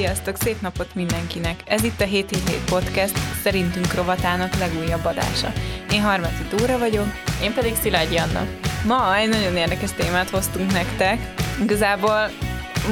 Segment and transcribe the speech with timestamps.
[0.00, 1.60] Sziasztok, szép napot mindenkinek!
[1.66, 5.52] Ez itt a 777 Podcast, szerintünk rovatának legújabb adása.
[5.92, 7.06] Én Harmati Dóra vagyok.
[7.42, 8.46] Én pedig Szilágyi Anna.
[8.86, 11.18] Ma egy nagyon érdekes témát hoztunk nektek.
[11.62, 12.30] Igazából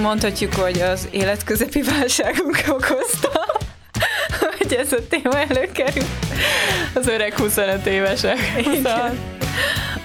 [0.02, 3.58] mondhatjuk, hogy az életközepi válságunk okozta,
[4.58, 6.08] hogy ez a téma előkerül.
[6.94, 8.38] Az öreg 25 évesek.
[8.58, 9.18] Igen.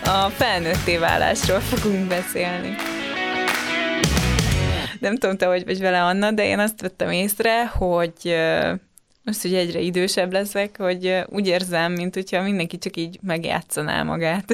[0.03, 2.75] A felnőtté válásról fogunk beszélni.
[5.03, 8.35] Nem tudom, te hogy vagy vele, Anna, de én azt vettem észre, hogy
[9.23, 14.45] most, hogy egyre idősebb leszek, hogy úgy érzem, mint hogyha mindenki csak így megjátszaná magát.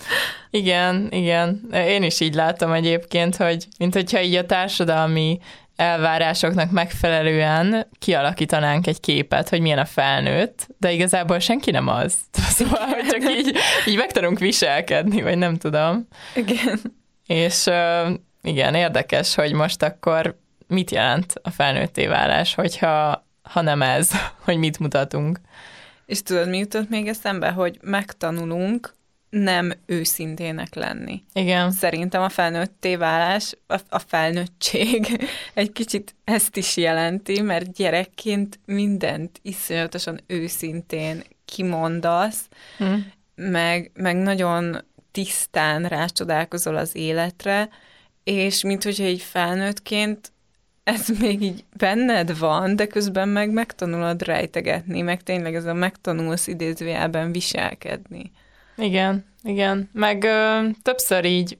[0.50, 1.68] Igen, igen.
[1.72, 5.38] Én is így látom egyébként, hogy mint hogyha így a társadalmi
[5.76, 12.14] elvárásoknak megfelelően kialakítanánk egy képet, hogy milyen a felnőtt, de igazából senki nem az.
[12.56, 16.08] Szóval, hogy csak így, így megtanulunk viselkedni, vagy nem tudom.
[16.34, 16.80] Igen.
[17.26, 17.68] És
[18.42, 24.10] igen, érdekes, hogy most akkor mit jelent a felnőtté válás, hogyha ha nem ez,
[24.44, 25.40] hogy mit mutatunk.
[26.06, 28.96] És tudod, mi jutott még eszembe, hogy megtanulunk
[29.30, 31.22] nem őszintének lenni.
[31.32, 31.70] Igen.
[31.70, 39.38] Szerintem a felnőtté válás, a, a felnőttség egy kicsit ezt is jelenti, mert gyerekként mindent
[39.42, 42.94] iszonyatosan őszintén kimondasz, hm.
[43.34, 47.68] meg, meg nagyon tisztán rácsodálkozol az életre,
[48.28, 50.32] és mint hogyha így felnőttként
[50.82, 56.46] ez még így benned van, de közben meg megtanulod rejtegetni, meg tényleg ez a megtanulsz
[56.46, 58.32] idézőjelben viselkedni.
[58.76, 59.90] Igen, igen.
[59.92, 61.58] Meg ö, többször így,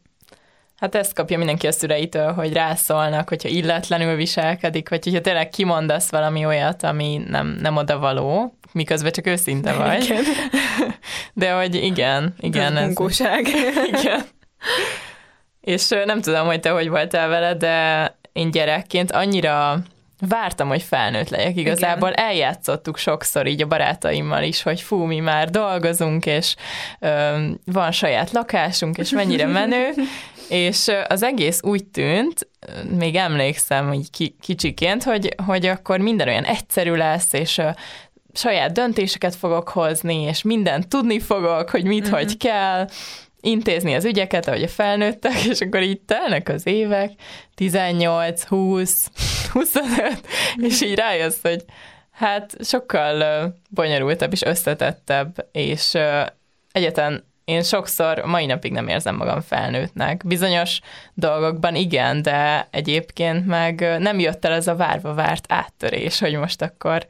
[0.77, 6.11] hát ezt kapja mindenki a szüleitől, hogy rászólnak, hogyha illetlenül viselkedik, vagy hogyha tényleg kimondasz
[6.11, 10.05] valami olyat, ami nem, nem oda való, miközben csak őszinte vagy.
[10.05, 10.25] Igen.
[11.33, 12.77] De hogy igen, igen.
[12.77, 13.41] Ez, ez
[13.93, 14.25] igen.
[15.69, 19.79] És nem tudom, hogy te hogy voltál vele, de én gyerekként annyira
[20.29, 21.57] vártam, hogy felnőtt legyek.
[21.57, 22.25] Igazából Igen.
[22.25, 26.55] eljátszottuk sokszor így a barátaimmal is, hogy fú, mi már dolgozunk, és
[26.99, 29.91] ö, van saját lakásunk, és mennyire menő,
[30.49, 32.49] és az egész úgy tűnt,
[32.99, 37.61] még emlékszem hogy ki, kicsiként, hogy, hogy akkor minden olyan egyszerű lesz, és
[38.33, 42.19] saját döntéseket fogok hozni, és mindent tudni fogok, hogy mit, uh-huh.
[42.19, 42.87] hogy kell,
[43.41, 47.11] intézni az ügyeket, ahogy a felnőttek, és akkor így telnek az évek,
[47.55, 48.93] 18, 20,
[49.53, 50.27] 25,
[50.57, 51.65] és így rájössz, hogy
[52.11, 55.97] hát sokkal bonyolultabb és összetettebb, és
[56.73, 60.27] egyetlen én sokszor mai napig nem érzem magam felnőttnek.
[60.27, 60.81] Bizonyos
[61.15, 66.63] dolgokban igen, de egyébként meg nem jött el ez a várva várt áttörés, hogy most
[66.63, 67.07] akkor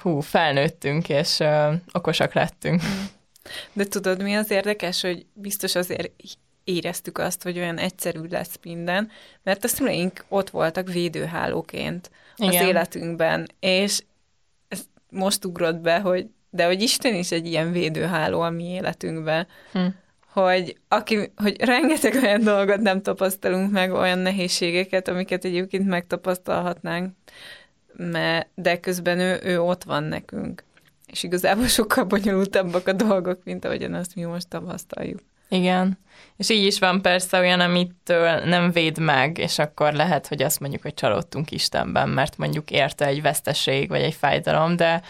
[0.00, 1.38] hú, felnőttünk, és
[1.92, 2.82] okosak lettünk.
[3.72, 6.10] De tudod, mi az érdekes, hogy biztos azért
[6.64, 9.10] éreztük azt, hogy olyan egyszerű lesz minden,
[9.42, 12.54] mert a szüleink ott voltak védőhálóként Igen.
[12.54, 14.02] az életünkben, és
[14.68, 19.46] ez most ugrott be, hogy de hogy Isten is egy ilyen védőháló a mi életünkben,
[19.72, 19.86] hm.
[20.32, 27.14] hogy, aki, hogy rengeteg olyan dolgot nem tapasztalunk meg, olyan nehézségeket, amiket egyébként megtapasztalhatnánk,
[27.96, 30.64] mert, de közben ő, ő ott van nekünk
[31.12, 35.20] és igazából sokkal bonyolultabbak a dolgok, mint ahogyan azt mi most tapasztaljuk.
[35.48, 35.98] Igen.
[36.36, 40.60] És így is van persze olyan, amitől nem véd meg, és akkor lehet, hogy azt
[40.60, 45.02] mondjuk, hogy csalódtunk Istenben, mert mondjuk érte egy veszteség, vagy egy fájdalom, de,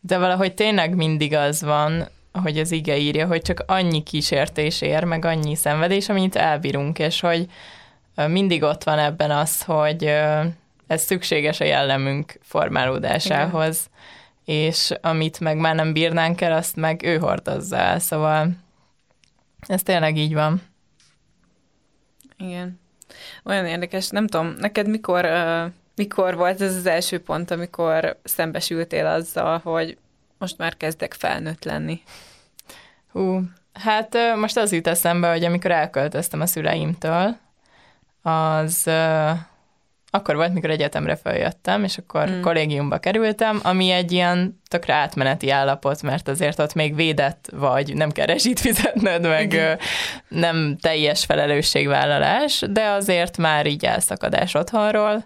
[0.00, 5.04] de valahogy tényleg mindig az van, hogy az ige írja, hogy csak annyi kísértés ér,
[5.04, 7.46] meg annyi szenvedés, amit elbírunk, és hogy
[8.26, 10.04] mindig ott van ebben az, hogy
[10.86, 13.76] ez szükséges a jellemünk formálódásához.
[13.76, 13.98] Igen
[14.44, 18.50] és amit meg már nem bírnánk el, azt meg ő hordozza el, szóval
[19.66, 20.62] ez tényleg így van.
[22.38, 22.80] Igen.
[23.44, 29.06] Olyan érdekes, nem tudom, neked mikor, uh, mikor volt ez az első pont, amikor szembesültél
[29.06, 29.98] azzal, hogy
[30.38, 32.02] most már kezdek felnőtt lenni?
[33.12, 33.40] Hú,
[33.72, 37.36] hát uh, most az jut eszembe, hogy amikor elköltöztem a szüleimtől,
[38.22, 39.38] az uh,
[40.10, 42.40] akkor volt, mikor egyetemre feljöttem, és akkor mm.
[42.40, 48.10] kollégiumba kerültem, ami egy ilyen tökre átmeneti állapot, mert azért ott még védett vagy, nem
[48.10, 49.78] kell rezsit fizetned, meg Igen.
[50.28, 55.22] nem teljes felelősségvállalás, de azért már így elszakadás otthonról,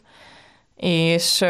[0.76, 1.44] és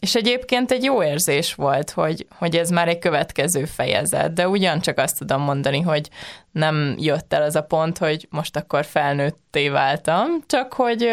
[0.00, 4.98] és egyébként egy jó érzés volt, hogy, hogy ez már egy következő fejezet, de ugyancsak
[4.98, 6.08] azt tudom mondani, hogy
[6.50, 11.08] nem jött el az a pont, hogy most akkor felnőtté váltam, csak hogy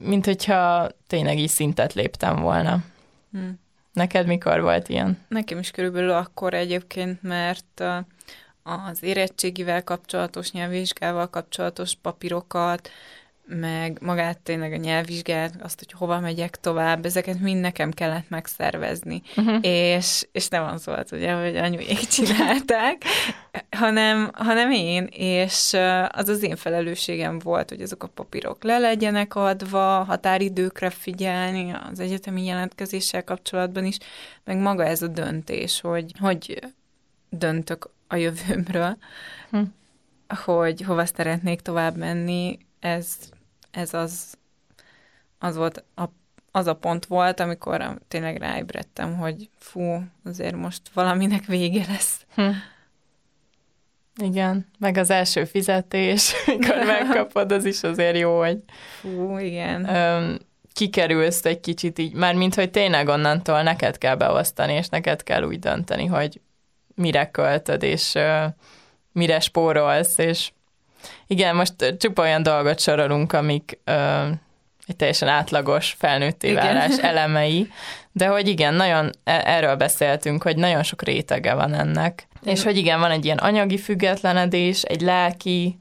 [0.00, 2.78] mint hogyha tényleg is szintet léptem volna.
[3.32, 3.60] Hmm.
[3.92, 5.18] Neked mikor volt ilyen?
[5.28, 7.84] Nekem is körülbelül akkor egyébként, mert
[8.62, 12.90] az érettségivel kapcsolatos, nyelvvizsgával kapcsolatos papírokat
[13.46, 19.22] meg magát tényleg a nyelvvizsgát, azt, hogy hova megyek tovább, ezeket mind nekem kellett megszervezni.
[19.36, 19.58] Uh-huh.
[19.60, 23.02] És, és nem az volt, ugye, hogy anyuék csinálták,
[23.70, 25.76] hanem, hanem én, és
[26.08, 32.00] az az én felelősségem volt, hogy azok a papírok le legyenek adva, határidőkre figyelni, az
[32.00, 33.98] egyetemi jelentkezéssel kapcsolatban is,
[34.44, 36.58] meg maga ez a döntés, hogy, hogy
[37.28, 38.96] döntök a jövőmről,
[39.50, 39.62] hm.
[40.44, 43.16] hogy hova szeretnék tovább menni, ez,
[43.70, 44.34] ez az,
[45.38, 46.02] az volt a,
[46.50, 52.26] az a pont volt, amikor tényleg ráébredtem, hogy fú, azért most valaminek vége lesz.
[52.34, 52.50] Hm.
[54.22, 58.62] Igen, meg az első fizetés, mikor megkapod, az is azért jó, hogy
[59.00, 59.88] Fú, igen.
[59.94, 60.38] Öm,
[60.72, 65.42] kikerülsz egy kicsit így, már mint hogy tényleg onnantól neked kell beosztani, és neked kell
[65.42, 66.40] úgy dönteni, hogy
[66.94, 68.44] mire költöd, és ö,
[69.12, 70.52] mire spórolsz, és
[71.26, 74.26] igen, most csupa olyan dolgot sorolunk, amik ö,
[74.86, 77.70] egy teljesen átlagos felnőtté válás elemei,
[78.12, 82.76] de hogy igen, nagyon e, erről beszéltünk, hogy nagyon sok rétege van ennek, és hogy
[82.76, 85.78] igen, van egy ilyen anyagi függetlenedés, egy lelki,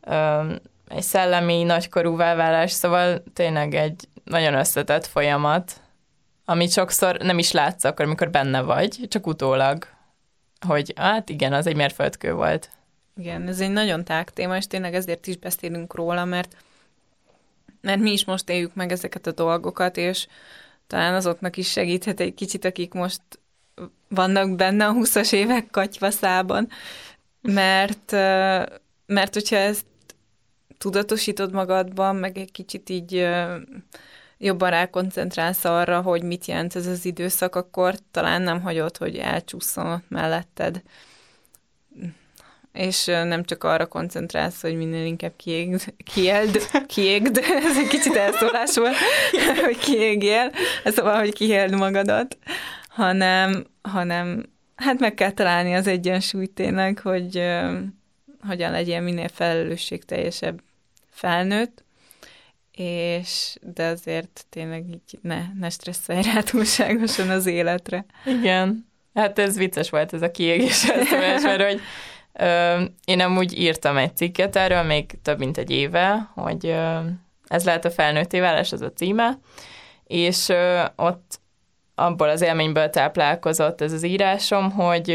[0.00, 0.52] ö,
[0.88, 5.72] egy szellemi nagykorú válás, szóval tényleg egy nagyon összetett folyamat,
[6.44, 9.86] amit sokszor nem is látsz akkor, amikor benne vagy, csak utólag,
[10.66, 12.70] hogy hát igen, az egy mérföldkő volt.
[13.20, 16.56] Igen, ez egy nagyon tág téma, és tényleg ezért is beszélünk róla, mert,
[17.80, 20.26] mert mi is most éljük meg ezeket a dolgokat, és
[20.86, 23.20] talán azoknak is segíthet egy kicsit, akik most
[24.08, 26.68] vannak benne a 20-as évek katyvaszában,
[27.40, 28.10] mert,
[29.06, 29.86] mert hogyha ezt
[30.78, 33.28] tudatosítod magadban, meg egy kicsit így
[34.38, 40.02] jobban rákoncentrálsz arra, hogy mit jelent ez az időszak, akkor talán nem hagyod, hogy elcsúszson
[40.08, 40.82] melletted
[42.72, 47.38] és nem csak arra koncentrálsz, hogy minél inkább kiégd, kiégd, kiégd,
[47.68, 48.96] ez egy kicsit elszólás volt,
[49.64, 50.52] hogy kiégjél,
[50.84, 52.38] szóval, hogy kiéld magadat,
[52.88, 54.44] hanem, hanem
[54.76, 57.78] hát meg kell találni az egyensúlyt tényleg, hogy uh,
[58.46, 60.60] hogyan legyen minél felelősségteljesebb
[61.10, 61.84] felnőtt,
[62.72, 68.04] és de azért tényleg így ne, ne stresszelj rá túlságosan az életre.
[68.26, 68.88] Igen.
[69.14, 70.86] Hát ez vicces volt ez a kiégés,
[71.42, 71.80] mert hogy
[73.04, 76.76] én amúgy írtam egy cikket erről, még több mint egy éve, hogy
[77.46, 79.38] ez lehet a felnőtté válás, az a címe,
[80.04, 80.52] és
[80.96, 81.40] ott
[81.94, 85.08] abból az élményből táplálkozott ez az írásom, hogy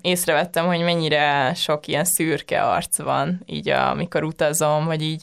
[0.00, 5.22] észrevettem, hogy mennyire sok ilyen szürke arc van, így amikor utazom, vagy így,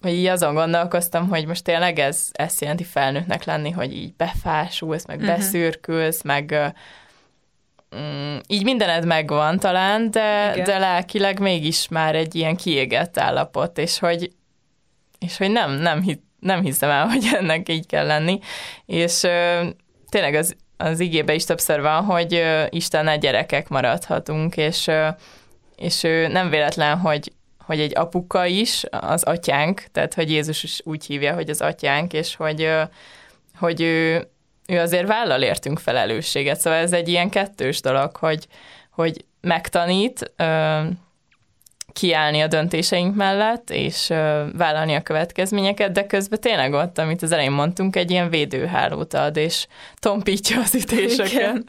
[0.00, 5.06] hogy így azon gondolkoztam, hogy most tényleg ez ezt jelenti felnőttnek lenni, hogy így befásulsz,
[5.06, 5.36] meg uh-huh.
[5.36, 6.74] beszürkülsz, meg
[7.96, 13.98] mm, így mindened megvan talán, de, de lelkileg mégis már egy ilyen kiégett állapot, és
[13.98, 14.30] hogy,
[15.18, 18.38] és hogy nem, nem, hit, nem hiszem el, hogy ennek így kell lenni,
[18.86, 19.66] és ö,
[20.08, 25.08] tényleg az, az igébe is többször van, hogy ö, Istennel gyerekek maradhatunk, és, ö,
[25.76, 27.32] és ö, nem véletlen, hogy
[27.68, 32.12] hogy egy apuka is, az atyánk, tehát hogy Jézus is úgy hívja, hogy az atyánk,
[32.12, 32.70] és hogy,
[33.58, 34.28] hogy ő,
[34.68, 38.46] ő azért vállal értünk felelősséget, szóval ez egy ilyen kettős dolog, hogy,
[38.90, 40.80] hogy megtanít ö,
[41.92, 47.32] kiállni a döntéseink mellett, és ö, vállalni a következményeket, de közben tényleg ott, amit az
[47.32, 51.32] elején mondtunk, egy ilyen védőhálót ad, és tompítja az ütéseket.
[51.32, 51.64] Igen.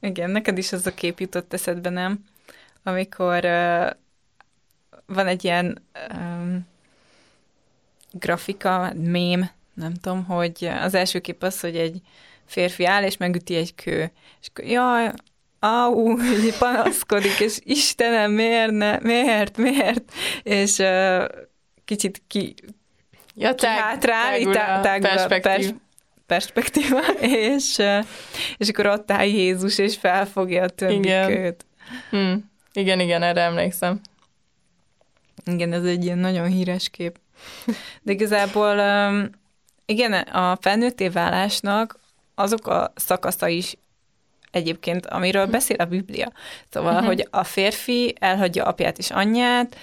[0.00, 2.24] Igen, neked is az a kép jutott eszedbe, nem?
[2.82, 3.90] Amikor ö,
[5.06, 6.56] van egy ilyen ö,
[8.10, 9.50] grafika, mém,
[9.82, 12.00] nem tudom, hogy az első kép az, hogy egy
[12.46, 14.12] férfi áll, és megüti egy kő.
[14.40, 15.10] És akkor, jaj,
[15.58, 20.12] au, így panaszkodik, és Istenem, miért, ne, miért, miért?
[20.42, 21.24] És uh,
[21.84, 22.54] kicsit ki,
[23.34, 25.42] ja, ki hátrál, tág, tág, perspektív.
[25.52, 25.74] Pers,
[26.26, 27.00] perspektíva,
[27.54, 28.04] és, uh,
[28.56, 31.26] és akkor ott áll Jézus, és felfogja a többi igen.
[31.26, 31.64] kőt.
[32.10, 32.50] Hmm.
[32.72, 34.00] Igen, igen, erre emlékszem.
[35.44, 37.18] Igen, ez egy ilyen nagyon híres kép.
[38.02, 39.30] De igazából um,
[39.92, 41.98] igen, a felnőtté válásnak
[42.34, 43.76] azok a szakasza is
[44.50, 46.32] egyébként, amiről beszél a Biblia.
[46.70, 47.06] Szóval, uh-huh.
[47.06, 49.76] hogy a férfi elhagyja apját és anyját,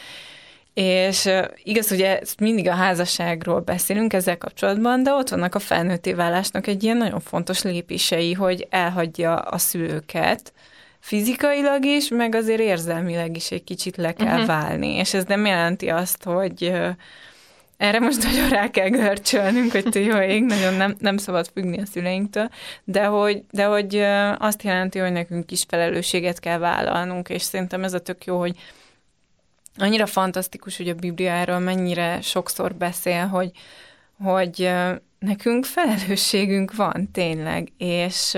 [0.73, 1.29] és
[1.63, 6.83] igaz, ugye mindig a házasságról beszélünk ezzel kapcsolatban, de ott vannak a felnőtté válásnak egy
[6.83, 10.53] ilyen nagyon fontos lépései, hogy elhagyja a szülőket,
[10.99, 14.45] fizikailag is, meg azért érzelmileg is egy kicsit le kell uh-huh.
[14.45, 14.87] válni.
[14.87, 16.73] És ez nem jelenti azt, hogy
[17.79, 21.85] erre most nagyon rá kell görcsölnünk, hogy jó ég, nagyon nem, nem szabad függni a
[21.85, 22.49] szüleinktől,
[22.83, 23.95] de hogy, de hogy
[24.37, 28.55] azt jelenti, hogy nekünk is felelősséget kell vállalnunk, és szerintem ez a tök jó, hogy
[29.77, 33.51] annyira fantasztikus, hogy a Biblia erről mennyire sokszor beszél, hogy,
[34.23, 34.71] hogy
[35.19, 38.37] nekünk felelősségünk van tényleg, és,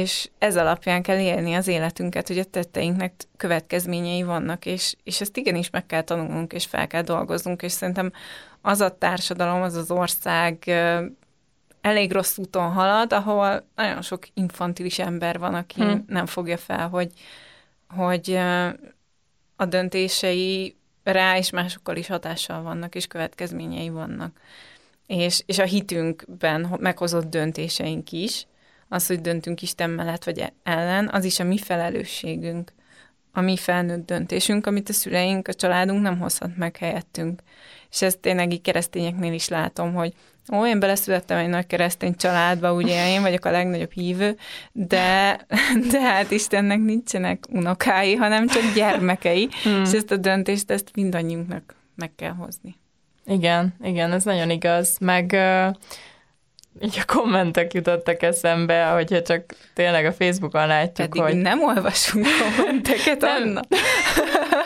[0.00, 5.36] és ez alapján kell élni az életünket, hogy a tetteinknek következményei vannak, és, és ezt
[5.36, 8.12] igenis meg kell tanulnunk, és fel kell dolgoznunk, és szerintem
[8.60, 10.70] az a társadalom, az az ország
[11.80, 16.04] elég rossz úton halad, ahol nagyon sok infantilis ember van, aki hmm.
[16.06, 17.12] nem fogja fel, hogy,
[17.88, 18.38] hogy
[19.56, 24.40] a döntései rá és másokkal is hatással vannak, és következményei vannak.
[25.06, 28.46] És, és a hitünkben meghozott döntéseink is,
[28.88, 32.72] az, hogy döntünk Isten mellett vagy ellen, az is a mi felelősségünk,
[33.32, 37.42] a mi felnőtt döntésünk, amit a szüleink, a családunk nem hozhat meg helyettünk.
[37.90, 40.12] És ezt tényleg így keresztényeknél is látom, hogy
[40.52, 44.36] Ó, én beleszülettem egy nagy keresztény családba, ugye én vagyok a legnagyobb hívő,
[44.72, 45.40] de,
[45.90, 49.82] de hát Istennek nincsenek unokái, hanem csak gyermekei, hmm.
[49.82, 52.76] és ezt a döntést, ezt mindannyiunknak meg kell hozni.
[53.24, 54.96] Igen, igen, ez nagyon igaz.
[55.00, 55.74] Meg uh,
[56.80, 61.34] így a kommentek jutottak eszembe, hogyha csak tényleg a Facebookon látjuk, Pedig hogy...
[61.34, 63.60] nem olvasunk kommenteket, Anna.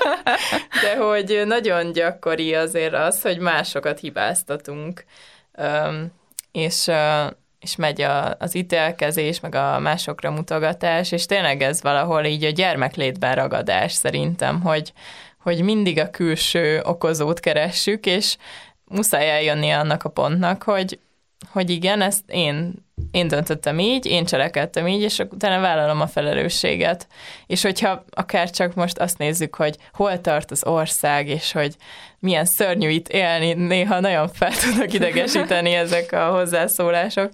[0.82, 5.04] De hogy nagyon gyakori azért az, hogy másokat hibáztatunk
[6.52, 6.90] és,
[7.60, 12.50] és megy a, az ítélkezés, meg a másokra mutogatás, és tényleg ez valahol így a
[12.50, 14.92] gyermeklétben ragadás szerintem, hogy,
[15.42, 18.36] hogy mindig a külső okozót keressük, és
[18.84, 20.98] muszáj eljönni annak a pontnak, hogy,
[21.48, 27.06] hogy igen, ezt én én döntöttem így, én cselekedtem így, és utána vállalom a felelősséget.
[27.46, 31.76] És hogyha akár csak most azt nézzük, hogy hol tart az ország, és hogy
[32.18, 37.30] milyen szörnyű itt élni, néha nagyon fel tudnak idegesíteni ezek a hozzászólások,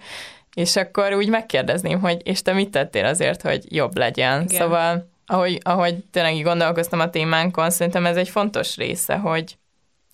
[0.55, 4.43] és akkor úgy megkérdezném, hogy és te mit tettél azért, hogy jobb legyen.
[4.43, 4.61] Igen.
[4.61, 9.57] Szóval, ahogy, ahogy tényleg gondolkoztam a témánkon, szerintem ez egy fontos része, hogy,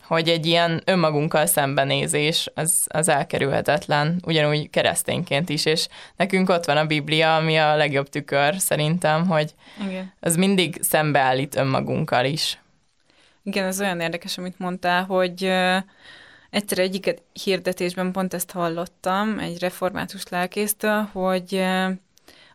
[0.05, 6.77] hogy egy ilyen önmagunkkal szembenézés az, az elkerülhetetlen, ugyanúgy keresztényként is, és nekünk ott van
[6.77, 9.55] a Biblia, ami a legjobb tükör szerintem, hogy
[9.89, 10.13] Igen.
[10.21, 12.61] az mindig szembeállít önmagunkkal is.
[13.43, 15.77] Igen, ez olyan érdekes, amit mondtál, hogy uh,
[16.51, 21.91] egyszer egyik hirdetésben pont ezt hallottam egy református lelkésztől, hogy uh,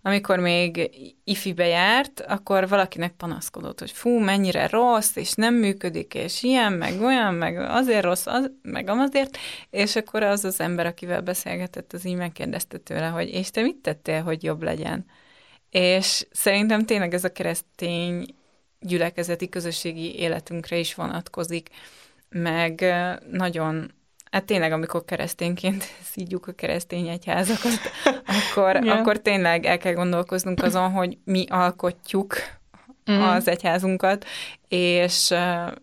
[0.02, 0.90] amikor még
[1.24, 7.02] ifibe járt, akkor valakinek panaszkodott, hogy fú, mennyire rossz, és nem működik, és ilyen, meg
[7.02, 9.38] olyan, meg azért rossz, az, meg azért,
[9.70, 13.78] és akkor az az ember, akivel beszélgetett, az így megkérdezte tőle, hogy és te mit
[13.78, 15.06] tettél, hogy jobb legyen?
[15.70, 18.36] És szerintem tényleg ez a keresztény
[18.80, 21.70] gyülekezeti közösségi életünkre is vonatkozik,
[22.30, 22.86] meg
[23.32, 23.92] nagyon
[24.32, 27.80] Hát tényleg, amikor keresztényként szídjuk a keresztény egyházakat,
[28.38, 29.00] akkor, yeah.
[29.00, 32.36] akkor tényleg el kell gondolkoznunk azon, hogy mi alkotjuk
[33.12, 33.22] mm.
[33.22, 34.26] az egyházunkat,
[34.68, 35.34] és,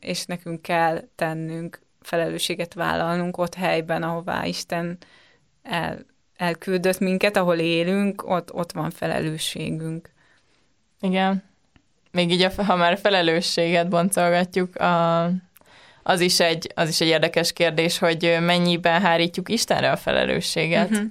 [0.01, 4.99] és nekünk kell tennünk, felelősséget vállalnunk ott helyben, ahová Isten
[5.63, 10.11] el, elküldött minket, ahol élünk, ott, ott van felelősségünk.
[11.01, 11.43] Igen.
[12.11, 15.31] Még így, a, ha már felelősséget boncolgatjuk, a,
[16.07, 20.91] az is, egy, az is egy érdekes kérdés, hogy mennyiben hárítjuk Istenre a felelősséget.
[20.91, 21.07] Uh-huh.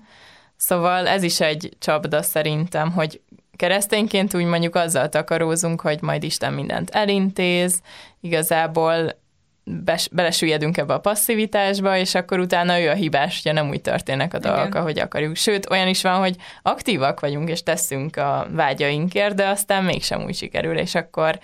[0.57, 3.21] Szóval ez is egy csapda szerintem, hogy
[3.55, 7.81] keresztényként úgy mondjuk azzal takarózunk, hogy majd Isten mindent elintéz,
[8.21, 9.21] igazából
[9.63, 14.33] bes, belesüllyedünk ebbe a passzivitásba, és akkor utána ő a hibás, ugye nem úgy történnek
[14.33, 14.81] a dolgok, Igen.
[14.81, 15.35] ahogy akarjuk.
[15.35, 20.35] Sőt, olyan is van, hogy aktívak vagyunk, és teszünk a vágyainkért, de aztán mégsem úgy
[20.35, 21.39] sikerül, és akkor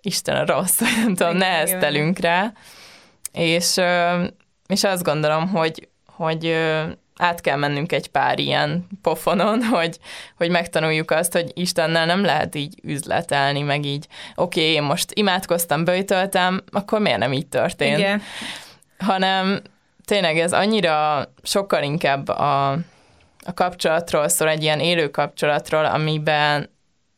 [0.00, 2.52] Isten a rossz, nem tudom, neheztelünk rá.
[3.34, 3.80] És,
[4.66, 6.56] és azt gondolom, hogy, hogy
[7.16, 9.98] át kell mennünk egy pár ilyen pofonon, hogy,
[10.36, 15.12] hogy megtanuljuk azt, hogy Istennel nem lehet így üzletelni, meg így, oké, okay, én most
[15.12, 17.98] imádkoztam, böjtöltem, akkor miért nem így történt?
[17.98, 18.22] Igen.
[18.98, 19.60] Hanem
[20.04, 22.70] tényleg ez annyira sokkal inkább a,
[23.44, 26.70] a kapcsolatról szól, egy ilyen élő kapcsolatról, amiben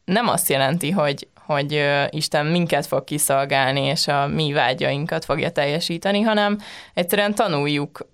[0.05, 6.21] nem azt jelenti, hogy, hogy Isten minket fog kiszolgálni, és a mi vágyainkat fogja teljesíteni,
[6.21, 6.59] hanem
[6.95, 8.09] egyszerűen tanuljuk,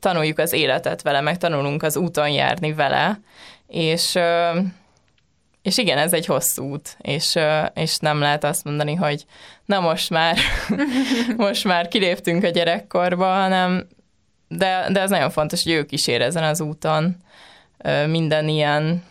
[0.00, 3.20] tanuljuk az életet vele, meg tanulunk az úton járni vele,
[3.68, 4.18] és,
[5.62, 7.38] és igen, ez egy hosszú út, és,
[7.74, 9.24] és nem lehet azt mondani, hogy
[9.64, 10.36] na most már,
[11.36, 13.86] most már kiléptünk a gyerekkorba, hanem
[14.48, 17.16] de, de ez nagyon fontos, hogy ők is érezzen az úton
[18.06, 19.02] minden ilyen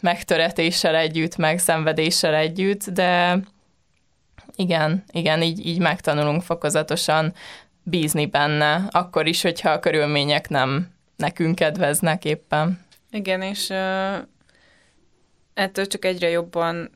[0.00, 3.40] megtöretéssel együtt, meg szenvedéssel együtt, de
[4.56, 7.34] igen, igen, így, így megtanulunk fokozatosan
[7.82, 12.84] bízni benne, akkor is, hogyha a körülmények nem nekünk kedveznek éppen.
[13.10, 14.16] Igen, és uh,
[15.54, 16.90] ettől csak egyre jobban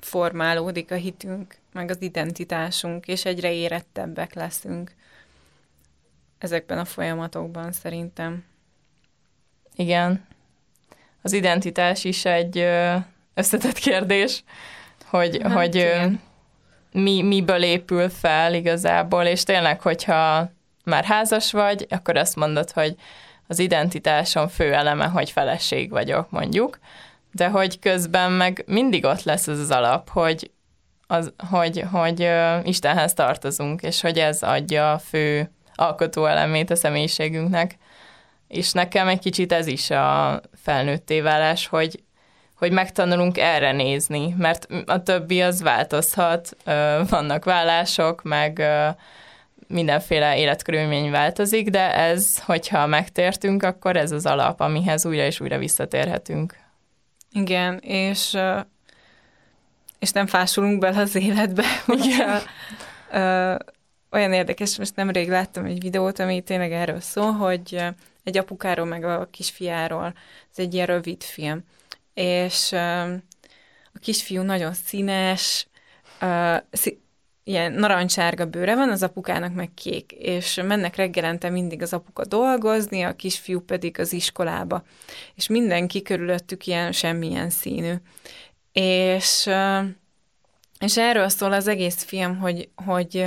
[0.00, 4.94] formálódik a hitünk, meg az identitásunk, és egyre érettebbek leszünk
[6.38, 8.44] ezekben a folyamatokban szerintem.
[9.74, 10.26] Igen.
[11.26, 12.66] Az identitás is egy
[13.34, 14.44] összetett kérdés,
[15.04, 15.90] hogy, hát, hogy
[16.92, 20.50] mi, miből épül fel igazából, és tényleg, hogyha
[20.84, 22.94] már házas vagy, akkor azt mondod, hogy
[23.46, 26.78] az identitásom fő eleme, hogy feleség vagyok, mondjuk,
[27.32, 30.50] de hogy közben meg mindig ott lesz ez az alap, hogy,
[31.06, 36.76] az, hogy, hogy uh, Istenhez tartozunk, és hogy ez adja a fő alkotó elemét a
[36.76, 37.78] személyiségünknek.
[38.48, 42.02] És nekem egy kicsit ez is a felnőtté válás, hogy,
[42.56, 46.56] hogy megtanulunk erre nézni, mert a többi az változhat,
[47.08, 48.62] vannak vállások, meg
[49.68, 55.58] mindenféle életkörülmény változik, de ez, hogyha megtértünk, akkor ez az alap, amihez újra és újra
[55.58, 56.56] visszatérhetünk.
[57.32, 58.36] Igen, és,
[59.98, 61.64] és nem fásulunk bele az életbe.
[62.02, 62.40] Igen.
[64.10, 67.84] olyan érdekes, most nemrég láttam egy videót, ami tényleg erről szól, hogy
[68.26, 70.14] egy apukáról meg a kisfiáról,
[70.50, 71.64] ez egy ilyen rövid film,
[72.14, 72.72] és
[73.92, 75.68] a kisfiú nagyon színes,
[77.44, 83.02] ilyen narancsárga bőre van, az apukának meg kék, és mennek reggelente mindig az apuka dolgozni,
[83.02, 84.82] a kisfiú pedig az iskolába,
[85.34, 87.94] és mindenki körülöttük ilyen semmilyen színű.
[88.72, 89.50] És,
[90.80, 93.26] és erről szól az egész film, hogy, hogy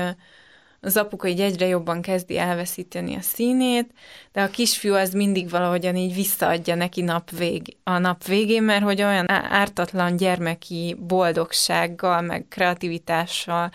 [0.82, 3.92] az apuka így egyre jobban kezdi elveszíteni a színét,
[4.32, 8.84] de a kisfiú az mindig valahogyan így visszaadja neki nap vég, a nap végén, mert
[8.84, 13.72] hogy olyan ártatlan gyermeki boldogsággal, meg kreativitással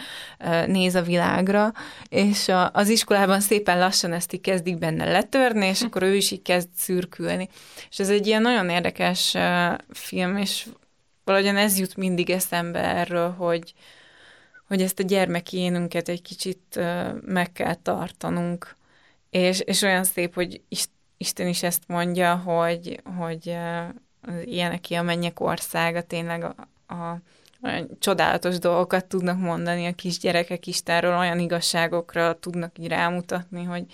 [0.67, 1.73] néz a világra,
[2.09, 6.31] és a, az iskolában szépen lassan ezt így kezdik benne letörni, és akkor ő is
[6.31, 7.49] így kezd szürkülni.
[7.91, 9.37] És ez egy ilyen nagyon érdekes
[9.93, 10.67] film, és
[11.25, 13.75] valahogyan ez jut mindig eszembe erről, hogy,
[14.67, 16.81] hogy ezt a gyermeki énünket egy kicsit
[17.25, 18.77] meg kell tartanunk.
[19.31, 20.61] És, és olyan szép, hogy
[21.17, 23.57] Isten is ezt mondja, hogy, hogy
[24.45, 26.55] ilyenek ki a mennyek országa, tényleg a,
[26.95, 27.21] a
[27.65, 33.85] olyan csodálatos dolgokat tudnak mondani a kisgyerekek Istenről, olyan igazságokra tudnak így rámutatni, hogy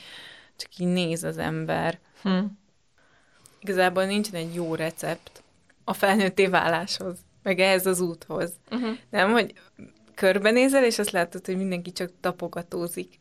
[0.57, 1.99] csak így néz az ember.
[2.23, 2.45] Hm.
[3.61, 5.43] Igazából nincsen egy jó recept
[5.85, 8.53] a felnőtté váláshoz, meg ehhez az úthoz.
[8.71, 8.97] Uh-huh.
[9.11, 9.53] Nem, hogy
[10.21, 13.19] körbenézel, és azt látod, hogy mindenki csak tapogatózik.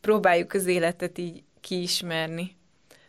[0.00, 2.56] Próbáljuk az életet így kiismerni.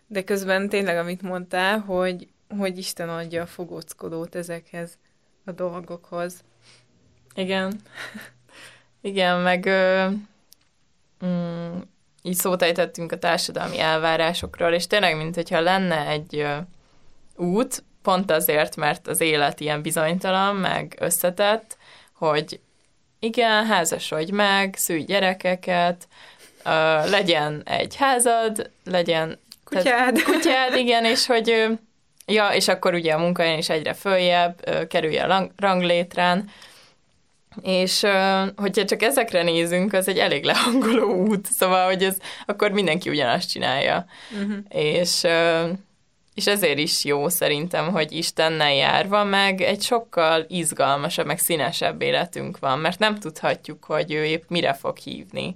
[0.07, 4.97] De közben tényleg, amit mondtál, hogy, hogy Isten adja a fogóckodót ezekhez
[5.45, 6.43] a dolgokhoz.
[7.35, 7.81] Igen.
[9.01, 10.07] Igen, meg ö,
[11.25, 11.77] mm,
[12.21, 16.57] így szót ejtettünk a társadalmi elvárásokról, és tényleg, mint hogyha lenne egy ö,
[17.35, 21.77] út, pont azért, mert az élet ilyen bizonytalan, meg összetett,
[22.13, 22.59] hogy
[23.19, 26.07] igen, házasodj meg, szülj gyerekeket,
[26.65, 29.83] uh, legyen egy házad, legyen kutyád.
[29.83, 31.79] Tehát, kutyád, igen, és hogy
[32.25, 36.49] ja, és akkor ugye a munkahelyen is egyre följebb, kerülje a ranglétrán,
[37.61, 38.05] és
[38.55, 43.49] hogyha csak ezekre nézünk, az egy elég lehangoló út, szóval, hogy ez, akkor mindenki ugyanazt
[43.49, 44.05] csinálja.
[44.31, 44.57] Uh-huh.
[44.69, 45.23] És
[46.39, 52.59] és ezért is jó szerintem, hogy Istennel járva, meg egy sokkal izgalmasabb, meg színesebb életünk
[52.59, 55.55] van, mert nem tudhatjuk, hogy ő épp mire fog hívni,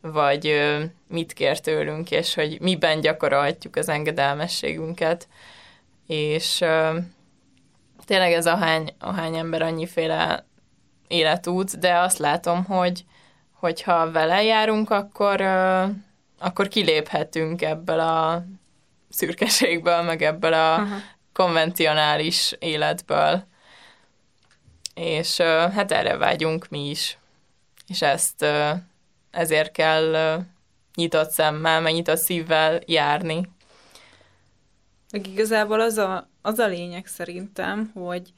[0.00, 0.60] vagy
[1.08, 5.28] mit kér tőlünk, és hogy miben gyakorolhatjuk az engedelmességünket.
[6.06, 6.64] És
[8.04, 10.46] tényleg ez ahány, ahány ember annyiféle
[11.06, 13.04] életút, de azt látom, hogy
[13.52, 15.40] hogyha vele járunk, akkor,
[16.38, 18.44] akkor kiléphetünk ebből a
[19.08, 20.96] szürkeségből, meg ebből a Aha.
[21.32, 23.46] konvencionális életből.
[24.94, 27.18] És hát erre vágyunk mi is.
[27.86, 28.44] És ezt
[29.30, 30.38] ezért kell
[30.94, 33.48] nyitott szemmel, meg nyitott szívvel járni.
[35.10, 38.32] Meg igazából az a, az a lényeg szerintem, hogy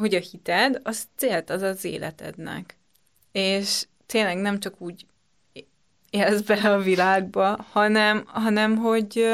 [0.00, 2.76] hogy a hited, az célt az az életednek.
[3.32, 5.06] És tényleg nem csak úgy
[6.10, 9.26] élsz bele a világba, hanem, hanem hogy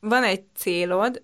[0.00, 1.22] van egy célod,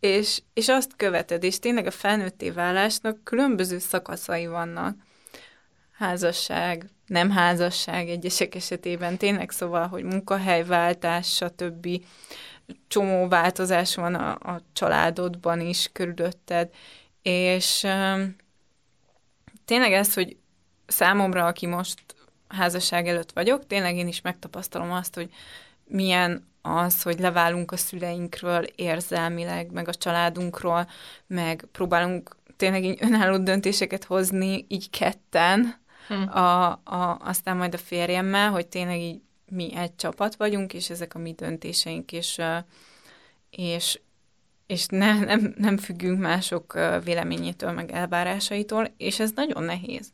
[0.00, 4.96] és, és azt követed, és tényleg a felnőtté válásnak különböző szakaszai vannak.
[5.92, 11.88] Házasság, nem házasság egyesek esetében, tényleg szóval, hogy munkahelyváltás, stb.
[12.88, 16.70] Csomó változás van a, a családodban is körülötted,
[17.22, 17.86] és
[19.64, 20.36] tényleg ez, hogy
[20.86, 22.13] számomra, aki most
[22.54, 25.30] házasság előtt vagyok, tényleg én is megtapasztalom azt, hogy
[25.84, 30.88] milyen az, hogy leválunk a szüleinkről érzelmileg, meg a családunkról,
[31.26, 36.14] meg próbálunk tényleg így önálló döntéseket hozni, így ketten, hm.
[36.14, 41.14] a, a, aztán majd a férjemmel, hogy tényleg így mi egy csapat vagyunk, és ezek
[41.14, 42.40] a mi döntéseink, és,
[43.50, 44.00] és,
[44.66, 50.12] és ne, nem, nem függünk mások véleményétől, meg elvárásaitól, és ez nagyon nehéz.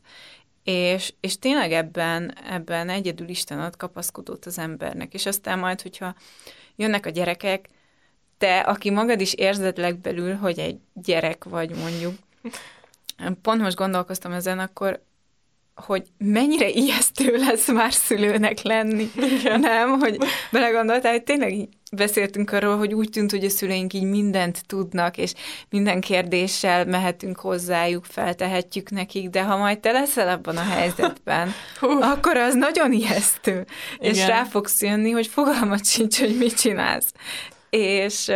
[0.64, 6.14] És, és tényleg ebben, ebben egyedül Isten ad kapaszkodót az embernek, és aztán majd, hogyha
[6.76, 7.68] jönnek a gyerekek,
[8.38, 12.14] te, aki magad is érzed legbelül, hogy egy gyerek vagy mondjuk,
[13.42, 15.02] pont most gondolkoztam ezen, akkor
[15.84, 19.10] hogy mennyire ijesztő lesz már szülőnek lenni.
[19.16, 19.60] Igen.
[19.60, 20.18] Nem, hogy
[20.50, 25.32] belegondoltál, hogy tényleg beszéltünk arról, hogy úgy tűnt, hogy a szüleink így mindent tudnak, és
[25.70, 31.52] minden kérdéssel mehetünk hozzájuk, feltehetjük nekik, de ha majd te leszel abban a helyzetben,
[32.12, 33.66] akkor az nagyon ijesztő.
[33.98, 34.14] Igen.
[34.14, 37.12] És rá fogsz jönni, hogy fogalmat sincs, hogy mit csinálsz.
[37.70, 38.30] És,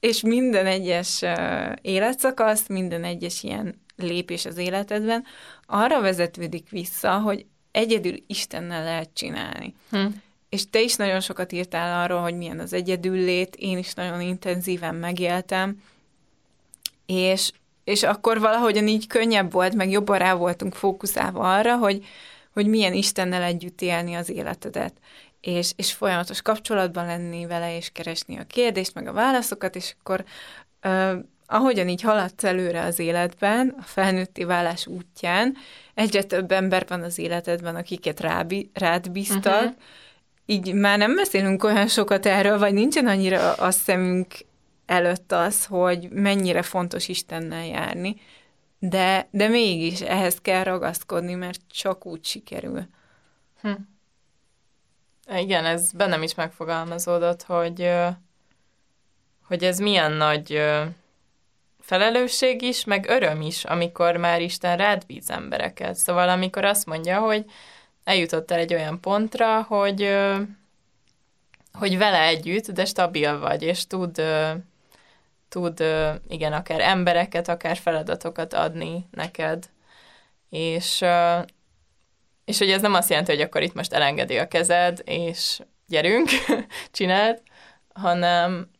[0.00, 1.24] és minden egyes
[1.82, 5.24] életszakasz, minden egyes ilyen lépés az életedben
[5.66, 9.74] arra vezetődik vissza, hogy egyedül Istennel lehet csinálni.
[9.90, 10.06] Hm.
[10.48, 14.94] És te is nagyon sokat írtál arról, hogy milyen az egyedüllét, én is nagyon intenzíven
[14.94, 15.82] megéltem,
[17.06, 17.52] és,
[17.84, 22.04] és akkor valahogyan így könnyebb volt, meg jobban rá voltunk fókuszálva arra, hogy,
[22.52, 24.92] hogy milyen Istennel együtt élni az életedet,
[25.40, 30.24] és, és folyamatos kapcsolatban lenni vele, és keresni a kérdést, meg a válaszokat, és akkor
[30.80, 31.16] ö,
[31.52, 35.56] ahogyan így haladsz előre az életben, a felnőtti válás útján,
[35.94, 39.74] egyre több ember van az életedben, akiket rábi, rád bíztak, uh-huh.
[40.46, 44.34] így már nem beszélünk olyan sokat erről, vagy nincsen annyira a szemünk
[44.86, 48.20] előtt az, hogy mennyire fontos Istennel járni,
[48.78, 52.86] de, de mégis ehhez kell ragaszkodni, mert csak úgy sikerül.
[53.60, 53.70] Hm.
[55.36, 57.90] Igen, ez bennem is megfogalmazódott, hogy,
[59.46, 60.62] hogy ez milyen nagy
[61.82, 65.94] felelősség is, meg öröm is, amikor már Isten rád bíz embereket.
[65.94, 67.44] Szóval amikor azt mondja, hogy
[68.04, 70.16] eljutottál egy olyan pontra, hogy,
[71.72, 74.22] hogy vele együtt, de stabil vagy, és tud,
[75.48, 75.84] tud
[76.28, 79.70] igen, akár embereket, akár feladatokat adni neked.
[80.50, 81.04] És,
[82.44, 86.28] és hogy ez nem azt jelenti, hogy akkor itt most elengedi a kezed, és gyerünk,
[86.92, 87.42] csináld,
[87.94, 88.70] hanem,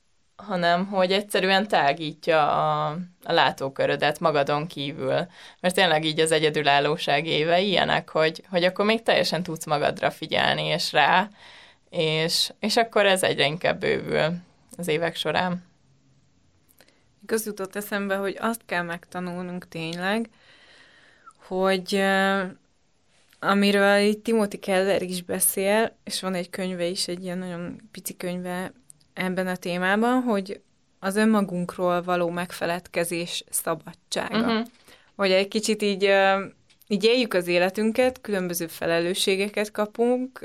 [0.47, 2.87] hanem hogy egyszerűen tágítja a,
[3.25, 5.27] a látókörödet magadon kívül.
[5.61, 10.63] Mert tényleg így az egyedülállóság éve ilyenek, hogy, hogy akkor még teljesen tudsz magadra figyelni
[10.63, 11.29] és rá,
[11.91, 14.33] és, és akkor ez egyre inkább bővül
[14.77, 15.65] az évek során.
[17.23, 20.31] Igaz jutott eszembe, hogy azt kell megtanulnunk tényleg,
[21.47, 22.03] hogy
[23.39, 28.17] amiről itt Timothy Keller is beszél, és van egy könyve is, egy ilyen nagyon pici
[28.17, 28.73] könyve
[29.15, 30.61] ebben a témában, hogy
[30.99, 34.39] az önmagunkról való megfeledkezés szabadsága.
[34.39, 34.67] Uh-huh.
[35.17, 36.11] Hogy egy kicsit így,
[36.89, 40.39] így éljük az életünket, különböző felelősségeket kapunk,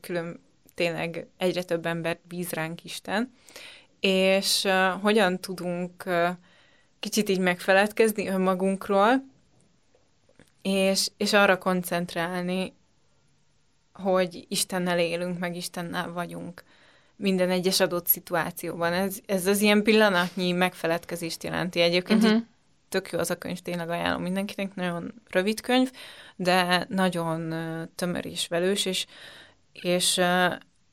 [0.00, 0.40] külön,
[0.74, 3.32] tényleg egyre több ember bíz ránk Isten,
[4.00, 4.68] és
[5.00, 6.04] hogyan tudunk
[7.00, 9.24] kicsit így megfeledkezni önmagunkról,
[10.62, 12.72] és, és arra koncentrálni,
[13.92, 16.62] hogy Istennel élünk, meg Istennel vagyunk
[17.16, 18.92] minden egyes adott szituációban.
[18.92, 21.80] Ez, ez az ilyen pillanatnyi megfeledkezést jelenti.
[21.80, 22.42] Egyébként uh-huh.
[22.88, 25.90] tök jó az a könyv, tényleg ajánlom mindenkinek, nagyon rövid könyv,
[26.36, 27.54] de nagyon
[27.94, 29.06] tömör és velős, és,
[29.72, 30.20] és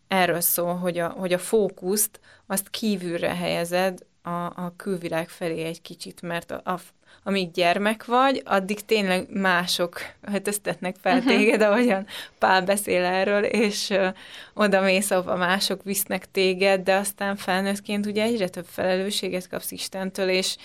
[0.08, 5.82] erről szól, hogy a, hogy a fókuszt azt kívülre helyezed a, a külvilág felé egy
[5.82, 6.80] kicsit, mert a, a,
[7.24, 11.36] amíg gyermek vagy, addig tényleg mások öltöztetnek fel uh-huh.
[11.36, 12.06] téged, ahogyan
[12.40, 14.08] Pál beszél erről, és uh,
[14.54, 20.30] oda mész, ahova mások visznek téged, de aztán felnőttként ugye egyre több felelősséget kapsz Istentől,
[20.30, 20.58] és,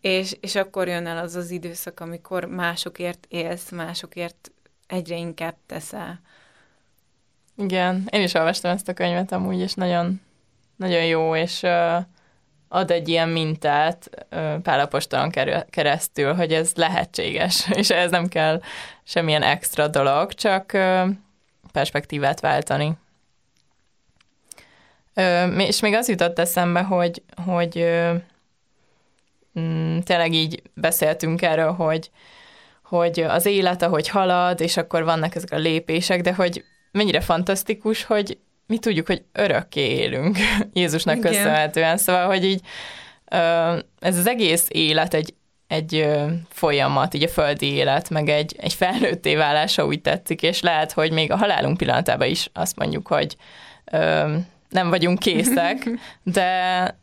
[0.00, 4.50] és, és akkor jön el az az időszak, amikor másokért élsz, másokért
[4.86, 6.20] egyre inkább teszel.
[7.56, 10.20] Igen, én is olvastam ezt a könyvet amúgy, és nagyon,
[10.76, 11.96] nagyon jó, és uh,
[12.72, 14.26] ad egy ilyen mintát
[14.62, 15.30] Pálapostalon
[15.70, 18.60] keresztül, hogy ez lehetséges, és ez nem kell
[19.04, 20.78] semmilyen extra dolog, csak
[21.72, 22.92] perspektívát váltani.
[25.56, 27.86] És még az jutott eszembe, hogy, hogy
[29.60, 32.10] mm, tényleg így beszéltünk erről, hogy,
[32.82, 38.04] hogy az élet, ahogy halad, és akkor vannak ezek a lépések, de hogy mennyire fantasztikus,
[38.04, 38.38] hogy
[38.70, 40.38] mi tudjuk, hogy örökké élünk
[40.72, 41.32] Jézusnak Igen.
[41.32, 42.60] köszönhetően, szóval, hogy így
[43.98, 45.34] ez az egész élet egy,
[45.66, 46.08] egy
[46.48, 51.12] folyamat, így a földi élet, meg egy, egy felnőtté válása úgy tetszik, és lehet, hogy
[51.12, 53.36] még a halálunk pillanatában is azt mondjuk, hogy
[54.68, 55.90] nem vagyunk készek,
[56.22, 56.98] de,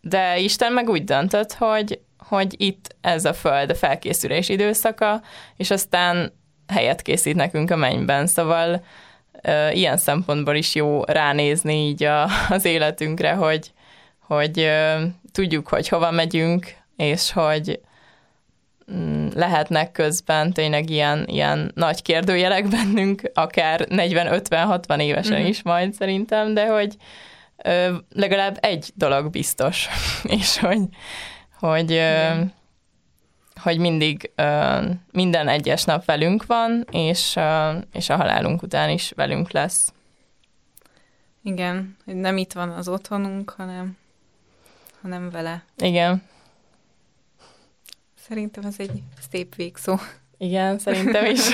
[0.00, 5.22] de Isten meg úgy döntött, hogy, hogy itt ez a föld a felkészülés időszaka,
[5.56, 6.32] és aztán
[6.68, 8.84] helyet készít nekünk a mennyben, szóval
[9.72, 13.72] ilyen szempontból is jó ránézni így a, az életünkre, hogy,
[14.26, 14.70] hogy
[15.32, 17.80] tudjuk, hogy hova megyünk, és hogy
[18.92, 25.48] mm, lehetnek közben tényleg ilyen, ilyen nagy kérdőjelek bennünk, akár 40-50-60 évesen uh-huh.
[25.48, 26.96] is majd szerintem, de hogy
[27.64, 29.88] ö, legalább egy dolog biztos,
[30.38, 30.80] és hogy,
[31.58, 32.30] hogy, ö,
[33.60, 34.78] hogy mindig ö,
[35.12, 39.92] minden egyes nap velünk van, és, ö, és a halálunk után is velünk lesz.
[41.42, 43.96] Igen, hogy nem itt van az otthonunk, hanem,
[45.02, 45.64] hanem vele.
[45.76, 46.22] Igen.
[48.28, 49.96] Szerintem ez egy szép végszó.
[50.38, 51.40] Igen, szerintem is.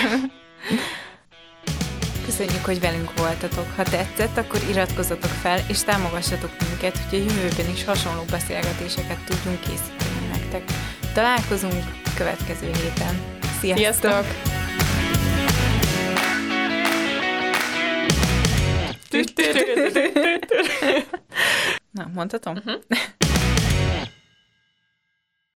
[2.25, 3.67] Köszönjük, hogy velünk voltatok.
[3.77, 9.61] Ha tetszett, akkor iratkozzatok fel, és támogassatok minket, hogy a jövőben is hasonló beszélgetéseket tudjunk
[9.61, 10.63] készíteni nektek.
[11.15, 11.85] Találkozunk
[12.17, 13.41] következő héten.
[13.61, 14.11] Sziasztok!
[14.11, 14.27] Sziasztok!
[21.91, 22.57] Na, mondhatom?
[22.57, 22.83] Uh-huh.